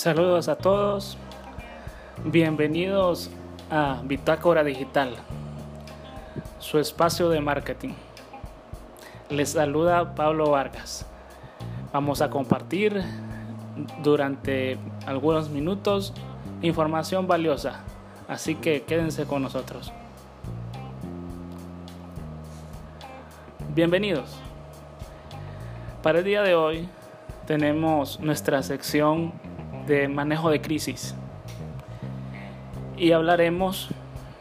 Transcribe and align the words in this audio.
Saludos 0.00 0.48
a 0.48 0.56
todos, 0.56 1.18
bienvenidos 2.24 3.30
a 3.70 4.00
Bitácora 4.02 4.64
Digital, 4.64 5.14
su 6.58 6.78
espacio 6.78 7.28
de 7.28 7.42
marketing. 7.42 7.90
Les 9.28 9.50
saluda 9.50 10.14
Pablo 10.14 10.52
Vargas. 10.52 11.04
Vamos 11.92 12.22
a 12.22 12.30
compartir 12.30 13.02
durante 14.02 14.78
algunos 15.04 15.50
minutos 15.50 16.14
información 16.62 17.26
valiosa, 17.26 17.84
así 18.26 18.54
que 18.54 18.84
quédense 18.84 19.26
con 19.26 19.42
nosotros. 19.42 19.92
Bienvenidos. 23.74 24.34
Para 26.02 26.20
el 26.20 26.24
día 26.24 26.40
de 26.40 26.54
hoy 26.54 26.88
tenemos 27.46 28.18
nuestra 28.18 28.62
sección 28.62 29.49
de 29.86 30.08
manejo 30.08 30.50
de 30.50 30.60
crisis 30.60 31.14
y 32.96 33.12
hablaremos 33.12 33.88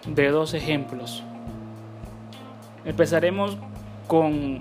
de 0.05 0.29
dos 0.29 0.53
ejemplos. 0.53 1.23
Empezaremos 2.85 3.57
con 4.07 4.59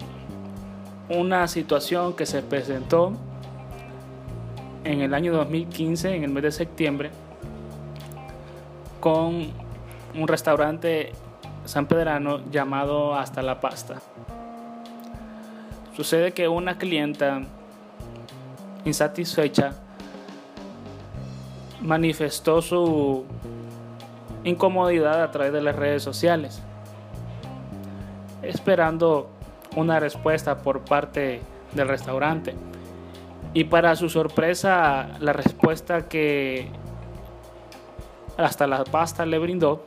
una 1.08 1.48
situación 1.48 2.14
que 2.14 2.26
se 2.26 2.42
presentó 2.42 3.12
en 4.84 5.00
el 5.00 5.14
año 5.14 5.32
2015, 5.32 6.14
en 6.14 6.24
el 6.24 6.30
mes 6.30 6.42
de 6.44 6.52
septiembre, 6.52 7.10
con 9.00 9.50
un 10.14 10.28
restaurante 10.28 11.12
sanpedrano 11.64 12.40
llamado 12.50 13.14
Hasta 13.14 13.42
la 13.42 13.60
Pasta. 13.60 14.00
Sucede 15.96 16.32
que 16.32 16.46
una 16.48 16.78
clienta 16.78 17.42
insatisfecha, 18.84 19.72
manifestó 21.80 22.62
su 22.62 23.24
incomodidad 24.44 25.22
a 25.22 25.30
través 25.30 25.52
de 25.52 25.62
las 25.62 25.76
redes 25.76 26.02
sociales, 26.02 26.62
esperando 28.42 29.30
una 29.76 30.00
respuesta 30.00 30.58
por 30.58 30.80
parte 30.80 31.40
del 31.72 31.88
restaurante. 31.88 32.54
Y 33.54 33.64
para 33.64 33.96
su 33.96 34.08
sorpresa, 34.08 35.08
la 35.20 35.32
respuesta 35.32 36.08
que 36.08 36.70
hasta 38.36 38.66
la 38.66 38.84
pasta 38.84 39.26
le 39.26 39.38
brindó 39.38 39.82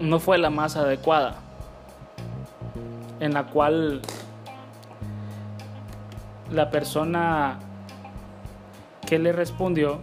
no 0.00 0.18
fue 0.18 0.38
la 0.38 0.50
más 0.50 0.76
adecuada, 0.76 1.36
en 3.20 3.34
la 3.34 3.46
cual 3.46 4.00
la 6.50 6.70
persona 6.70 7.58
que 9.06 9.18
le 9.18 9.32
respondió 9.32 10.00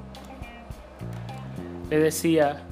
le 1.89 1.99
decía 1.99 2.63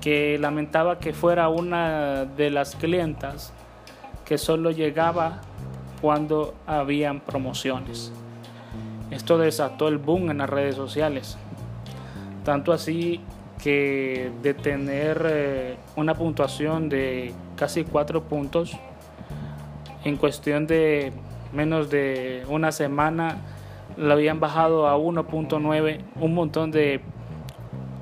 que 0.00 0.38
lamentaba 0.38 0.98
que 0.98 1.12
fuera 1.12 1.48
una 1.48 2.24
de 2.24 2.50
las 2.50 2.76
clientas 2.76 3.52
que 4.24 4.38
solo 4.38 4.70
llegaba 4.70 5.40
cuando 6.00 6.54
habían 6.66 7.20
promociones. 7.20 8.12
Esto 9.10 9.38
desató 9.38 9.88
el 9.88 9.98
boom 9.98 10.30
en 10.30 10.38
las 10.38 10.50
redes 10.50 10.74
sociales. 10.74 11.38
Tanto 12.44 12.72
así 12.72 13.20
que 13.62 14.30
de 14.42 14.54
tener 14.54 15.26
eh, 15.28 15.76
una 15.96 16.14
puntuación 16.14 16.88
de 16.88 17.32
casi 17.56 17.84
cuatro 17.84 18.24
puntos, 18.24 18.76
en 20.04 20.16
cuestión 20.16 20.66
de 20.66 21.12
menos 21.52 21.90
de 21.90 22.44
una 22.48 22.70
semana 22.70 23.38
lo 23.96 24.12
habían 24.12 24.38
bajado 24.40 24.86
a 24.86 24.96
1.9 24.96 26.00
un 26.20 26.34
montón 26.34 26.70
de 26.70 27.00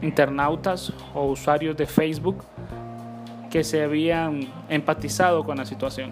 internautas 0.04 0.92
o 1.15 1.26
usuarios 1.26 1.76
de 1.76 1.87
Facebook 1.87 2.44
que 3.50 3.65
se 3.65 3.82
habían 3.82 4.48
empatizado 4.69 5.44
con 5.44 5.56
la 5.56 5.65
situación. 5.65 6.10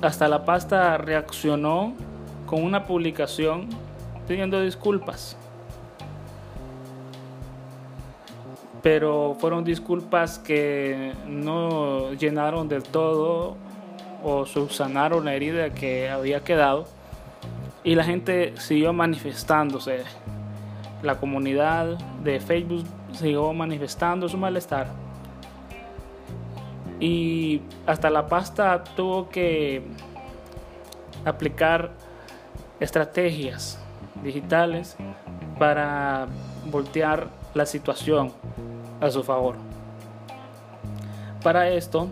Hasta 0.00 0.28
la 0.28 0.44
pasta 0.44 0.96
reaccionó 0.96 1.94
con 2.46 2.62
una 2.62 2.86
publicación 2.86 3.68
pidiendo 4.26 4.60
disculpas 4.60 5.36
pero 8.82 9.36
fueron 9.38 9.64
disculpas 9.64 10.38
que 10.38 11.12
no 11.26 12.12
llenaron 12.14 12.68
del 12.68 12.82
todo 12.82 13.56
o 14.22 14.46
subsanaron 14.46 15.24
la 15.24 15.34
herida 15.34 15.70
que 15.70 16.08
había 16.08 16.42
quedado 16.42 16.86
y 17.84 17.94
la 17.94 18.04
gente 18.04 18.54
siguió 18.58 18.92
manifestándose. 18.92 20.04
La 21.02 21.16
comunidad 21.16 21.98
de 22.22 22.40
Facebook 22.40 22.84
siguió 23.12 23.52
manifestando 23.52 24.28
su 24.28 24.36
malestar 24.36 24.88
y 27.00 27.62
hasta 27.86 28.10
la 28.10 28.26
pasta 28.26 28.84
tuvo 28.84 29.30
que 29.30 29.82
aplicar 31.24 31.90
estrategias 32.78 33.78
digitales 34.22 34.96
para 35.58 36.28
voltear 36.66 37.28
la 37.54 37.64
situación 37.64 38.32
a 39.00 39.10
su 39.10 39.24
favor. 39.24 39.56
Para 41.42 41.70
esto 41.70 42.08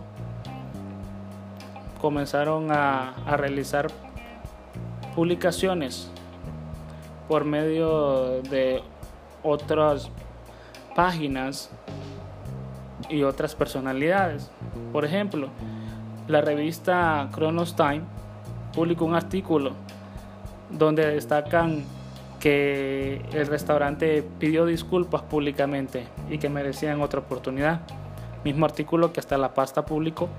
comenzaron 2.01 2.71
a, 2.71 3.13
realizar 3.37 3.87
publicaciones 5.15 6.09
por 7.27 7.45
medio 7.45 8.41
de 8.43 8.81
otras 9.43 10.09
páginas 10.95 11.69
y 13.09 13.23
otras 13.23 13.55
personalidades. 13.55 14.51
Por 14.91 15.05
ejemplo, 15.05 15.49
la 16.27 16.41
revista 16.41 17.29
Chronos 17.33 17.75
Time 17.75 18.01
publicó 18.73 19.05
un 19.05 19.15
artículo 19.15 19.71
donde 20.69 21.05
destacan 21.07 21.83
que 22.39 23.21
el 23.33 23.47
restaurante 23.47 24.23
pidió 24.39 24.65
disculpas 24.65 25.21
públicamente 25.23 26.07
y 26.29 26.37
que 26.37 26.49
merecían 26.49 27.01
otra 27.01 27.19
oportunidad. 27.19 27.81
Mismo 28.43 28.65
artículo 28.65 29.11
que 29.11 29.19
hasta 29.19 29.37
la 29.37 29.53
pasta 29.53 29.85
publicó 29.85 30.29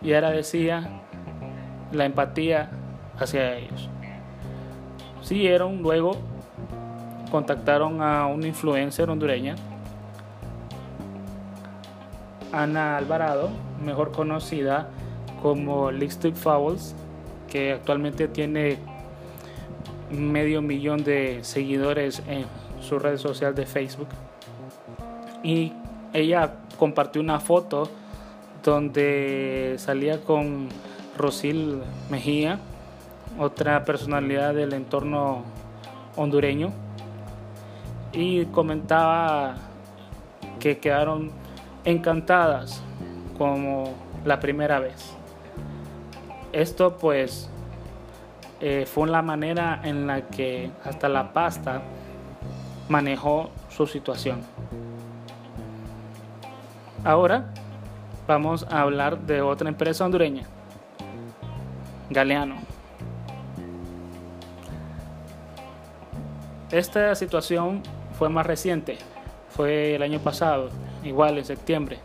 y 0.00 0.12
ahora 0.12 0.30
decía 0.30 0.88
la 1.92 2.04
empatía 2.04 2.70
hacia 3.18 3.56
ellos. 3.56 3.88
Siguieron, 5.22 5.82
luego 5.82 6.12
contactaron 7.30 8.02
a 8.02 8.26
una 8.26 8.46
influencer 8.46 9.08
hondureña, 9.08 9.54
Ana 12.52 12.96
Alvarado, 12.96 13.50
mejor 13.84 14.10
conocida 14.10 14.88
como 15.42 15.90
Lipstick 15.90 16.34
Fowls, 16.34 16.94
que 17.48 17.72
actualmente 17.72 18.28
tiene 18.28 18.78
medio 20.10 20.60
millón 20.60 21.04
de 21.04 21.40
seguidores 21.42 22.22
en 22.26 22.44
su 22.80 22.98
red 22.98 23.18
social 23.18 23.54
de 23.54 23.66
Facebook. 23.66 24.08
Y 25.42 25.72
ella 26.12 26.54
compartió 26.78 27.22
una 27.22 27.38
foto 27.40 27.88
donde 28.64 29.76
salía 29.78 30.20
con 30.20 30.68
Rosil 31.16 31.82
Mejía, 32.10 32.58
otra 33.40 33.84
personalidad 33.84 34.54
del 34.54 34.74
entorno 34.74 35.42
hondureño, 36.14 36.72
y 38.12 38.44
comentaba 38.46 39.54
que 40.58 40.78
quedaron 40.78 41.30
encantadas 41.84 42.82
como 43.38 43.94
la 44.24 44.38
primera 44.40 44.78
vez. 44.78 45.16
Esto 46.52 46.98
pues 46.98 47.48
eh, 48.60 48.84
fue 48.86 49.08
la 49.08 49.22
manera 49.22 49.80
en 49.84 50.06
la 50.06 50.26
que 50.28 50.70
hasta 50.84 51.08
la 51.08 51.32
pasta 51.32 51.80
manejó 52.88 53.50
su 53.70 53.86
situación. 53.86 54.42
Ahora 57.04 57.54
vamos 58.26 58.66
a 58.68 58.82
hablar 58.82 59.20
de 59.20 59.40
otra 59.40 59.68
empresa 59.68 60.04
hondureña, 60.04 60.42
Galeano. 62.10 62.69
Esta 66.72 67.14
situación 67.14 67.82
fue 68.18 68.28
más 68.28 68.46
reciente, 68.46 68.98
fue 69.48 69.94
el 69.94 70.02
año 70.02 70.20
pasado, 70.20 70.70
igual 71.04 71.38
en 71.38 71.44
septiembre, 71.44 71.98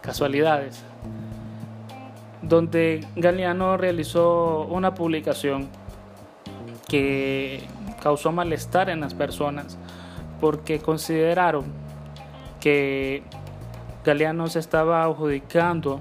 casualidades 0.00 0.82
donde 2.42 3.06
Galeano 3.16 3.76
realizó 3.76 4.62
una 4.70 4.94
publicación 4.94 5.68
que 6.88 7.62
causó 8.02 8.32
malestar 8.32 8.88
en 8.90 9.00
las 9.00 9.14
personas 9.14 9.76
porque 10.40 10.78
consideraron 10.78 11.66
que 12.60 13.22
Galeano 14.04 14.46
se 14.46 14.60
estaba 14.60 15.02
adjudicando 15.04 16.00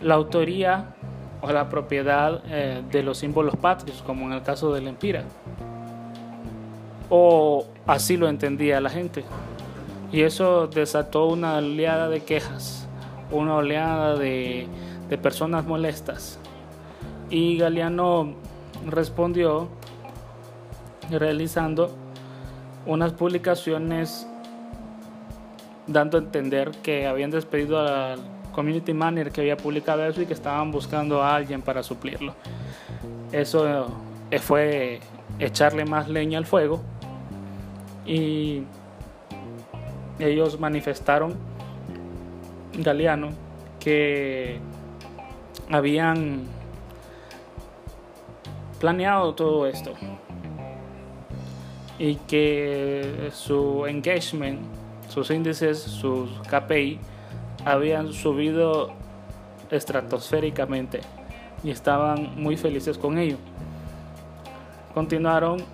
la 0.00 0.14
autoría 0.14 0.94
o 1.42 1.50
la 1.52 1.68
propiedad 1.68 2.42
eh, 2.46 2.82
de 2.90 3.02
los 3.02 3.18
símbolos 3.18 3.56
patrios, 3.56 4.02
como 4.02 4.26
en 4.26 4.32
el 4.32 4.42
caso 4.42 4.72
del 4.72 4.86
Empira. 4.88 5.24
O 7.16 7.64
así 7.86 8.16
lo 8.16 8.28
entendía 8.28 8.80
la 8.80 8.90
gente. 8.90 9.24
Y 10.10 10.22
eso 10.22 10.66
desató 10.66 11.28
una 11.28 11.58
oleada 11.58 12.08
de 12.08 12.24
quejas, 12.24 12.88
una 13.30 13.54
oleada 13.54 14.16
de, 14.16 14.66
de 15.08 15.16
personas 15.16 15.64
molestas. 15.64 16.40
Y 17.30 17.56
Galeano 17.56 18.34
respondió 18.88 19.68
realizando 21.08 21.92
unas 22.84 23.12
publicaciones 23.12 24.26
dando 25.86 26.18
a 26.18 26.20
entender 26.20 26.72
que 26.82 27.06
habían 27.06 27.30
despedido 27.30 27.78
al 27.78 28.18
community 28.52 28.92
manager 28.92 29.30
que 29.30 29.40
había 29.42 29.56
publicado 29.56 30.04
eso 30.04 30.20
y 30.20 30.26
que 30.26 30.34
estaban 30.34 30.72
buscando 30.72 31.22
a 31.22 31.36
alguien 31.36 31.62
para 31.62 31.84
suplirlo. 31.84 32.34
Eso 33.30 33.86
eh, 34.32 34.40
fue 34.40 34.98
echarle 35.38 35.84
más 35.84 36.08
leña 36.08 36.38
al 36.38 36.46
fuego 36.46 36.82
y 38.06 38.64
ellos 40.18 40.58
manifestaron, 40.60 41.34
Galeano, 42.78 43.30
que 43.80 44.58
habían 45.70 46.42
planeado 48.80 49.34
todo 49.34 49.66
esto 49.66 49.92
y 51.98 52.16
que 52.16 53.30
su 53.32 53.86
engagement, 53.86 54.60
sus 55.08 55.30
índices, 55.30 55.78
sus 55.78 56.30
KPI 56.48 56.98
habían 57.64 58.12
subido 58.12 58.90
estratosféricamente 59.70 61.00
y 61.62 61.70
estaban 61.70 62.40
muy 62.40 62.56
felices 62.56 62.98
con 62.98 63.18
ello. 63.18 63.36
Continuaron 64.92 65.64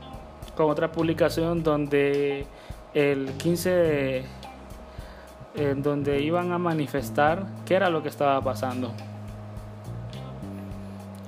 con 0.61 0.69
otra 0.69 0.93
publicación 0.93 1.63
donde 1.63 2.45
el 2.93 3.31
15 3.39 4.25
en 5.55 5.83
donde 5.83 6.21
iban 6.21 6.53
a 6.53 6.59
manifestar 6.59 7.47
qué 7.65 7.77
era 7.77 7.89
lo 7.89 8.03
que 8.03 8.11
estaba 8.11 8.39
pasando. 8.43 8.93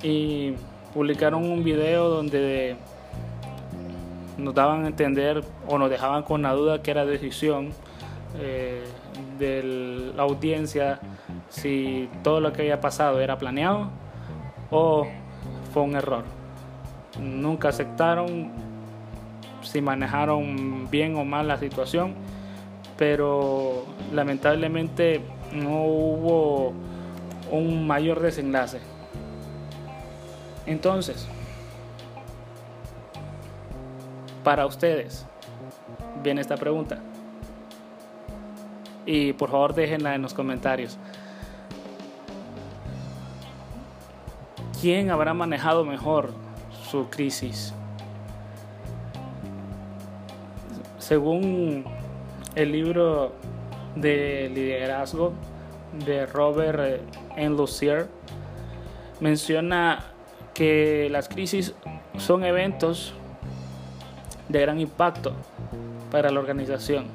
Y 0.02 0.52
publicaron 0.92 1.50
un 1.50 1.64
video 1.64 2.10
donde 2.10 2.76
nos 4.36 4.54
daban 4.54 4.84
a 4.84 4.88
entender 4.88 5.42
o 5.66 5.78
nos 5.78 5.88
dejaban 5.88 6.24
con 6.24 6.42
la 6.42 6.52
duda 6.52 6.82
que 6.82 6.90
era 6.90 7.06
decisión 7.06 7.70
eh, 8.38 8.84
de 9.38 10.12
la 10.14 10.24
audiencia 10.24 11.00
si 11.48 12.10
todo 12.22 12.42
lo 12.42 12.52
que 12.52 12.60
había 12.60 12.82
pasado 12.82 13.18
era 13.18 13.38
planeado 13.38 13.88
o 14.70 15.06
fue 15.72 15.84
un 15.84 15.96
error. 15.96 16.24
Nunca 17.18 17.70
aceptaron 17.70 18.71
si 19.72 19.80
manejaron 19.80 20.90
bien 20.90 21.16
o 21.16 21.24
mal 21.24 21.48
la 21.48 21.56
situación, 21.56 22.14
pero 22.98 23.86
lamentablemente 24.12 25.22
no 25.50 25.84
hubo 25.84 26.74
un 27.50 27.86
mayor 27.86 28.20
desenlace. 28.20 28.80
Entonces, 30.66 31.26
para 34.44 34.66
ustedes 34.66 35.24
viene 36.22 36.42
esta 36.42 36.58
pregunta. 36.58 36.98
Y 39.06 39.32
por 39.32 39.50
favor 39.50 39.74
déjenla 39.74 40.14
en 40.14 40.20
los 40.20 40.34
comentarios. 40.34 40.98
¿Quién 44.82 45.10
habrá 45.10 45.32
manejado 45.32 45.84
mejor 45.86 46.34
su 46.90 47.08
crisis? 47.08 47.72
Según 51.02 51.84
el 52.54 52.70
libro 52.70 53.32
de 53.96 54.48
liderazgo 54.54 55.32
de 56.06 56.26
Robert 56.26 57.02
N. 57.36 57.56
Lucier, 57.56 58.06
menciona 59.18 60.04
que 60.54 61.08
las 61.10 61.28
crisis 61.28 61.74
son 62.18 62.44
eventos 62.44 63.14
de 64.48 64.60
gran 64.60 64.78
impacto 64.78 65.32
para 66.12 66.30
la 66.30 66.38
organización. 66.38 67.06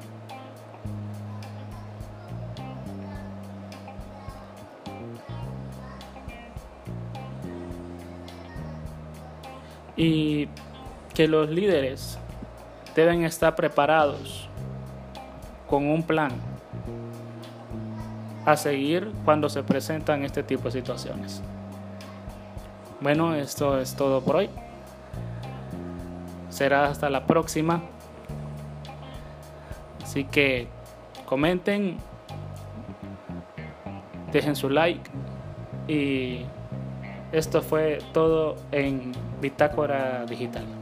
Y 9.96 10.46
que 11.14 11.26
los 11.26 11.48
líderes 11.48 12.18
deben 12.98 13.22
estar 13.22 13.54
preparados 13.54 14.48
con 15.68 15.86
un 15.86 16.02
plan 16.02 16.32
a 18.44 18.56
seguir 18.56 19.12
cuando 19.24 19.48
se 19.48 19.62
presentan 19.62 20.24
este 20.24 20.42
tipo 20.42 20.64
de 20.64 20.72
situaciones. 20.72 21.40
Bueno, 23.00 23.36
esto 23.36 23.78
es 23.78 23.94
todo 23.94 24.20
por 24.20 24.34
hoy. 24.34 24.50
Será 26.48 26.86
hasta 26.86 27.08
la 27.08 27.24
próxima. 27.24 27.82
Así 30.02 30.24
que 30.24 30.66
comenten, 31.24 31.98
dejen 34.32 34.56
su 34.56 34.70
like 34.70 35.08
y 35.86 36.40
esto 37.30 37.62
fue 37.62 38.00
todo 38.12 38.56
en 38.72 39.12
Bitácora 39.40 40.24
Digital. 40.26 40.77